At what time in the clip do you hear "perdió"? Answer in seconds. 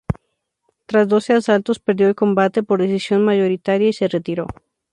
1.77-2.07